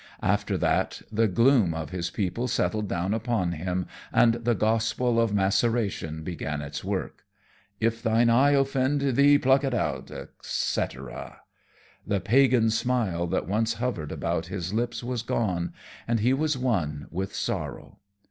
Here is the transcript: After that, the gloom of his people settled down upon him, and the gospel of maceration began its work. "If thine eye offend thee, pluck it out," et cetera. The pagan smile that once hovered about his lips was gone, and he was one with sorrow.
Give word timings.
After 0.23 0.57
that, 0.57 1.03
the 1.11 1.27
gloom 1.27 1.75
of 1.75 1.91
his 1.91 2.09
people 2.09 2.47
settled 2.47 2.87
down 2.89 3.13
upon 3.13 3.51
him, 3.51 3.85
and 4.11 4.33
the 4.33 4.55
gospel 4.55 5.19
of 5.21 5.31
maceration 5.31 6.23
began 6.23 6.59
its 6.59 6.83
work. 6.83 7.23
"If 7.79 8.01
thine 8.01 8.27
eye 8.27 8.53
offend 8.53 9.01
thee, 9.01 9.37
pluck 9.37 9.63
it 9.63 9.75
out," 9.75 10.09
et 10.09 10.31
cetera. 10.41 11.41
The 12.07 12.19
pagan 12.19 12.71
smile 12.71 13.27
that 13.27 13.47
once 13.47 13.75
hovered 13.75 14.11
about 14.11 14.47
his 14.47 14.73
lips 14.73 15.03
was 15.03 15.21
gone, 15.21 15.71
and 16.07 16.19
he 16.21 16.33
was 16.33 16.57
one 16.57 17.05
with 17.11 17.35
sorrow. 17.35 17.99